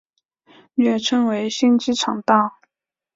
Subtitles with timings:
[0.73, 2.53] 略称为新机场道。